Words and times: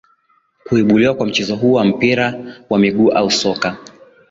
Kuibuliwa 0.63 1.13
kwa 1.15 1.25
mchezo 1.27 1.55
huu 1.55 1.73
wa 1.73 1.85
mpira 1.85 2.33
wa 2.69 2.79
miguu 2.79 3.09
au 3.11 3.31
Soka 3.31 3.77